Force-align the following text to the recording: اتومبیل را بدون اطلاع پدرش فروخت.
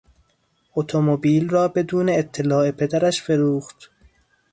اتومبیل 0.75 1.49
را 1.49 1.67
بدون 1.67 2.09
اطلاع 2.09 2.71
پدرش 2.71 3.21
فروخت. 3.21 3.89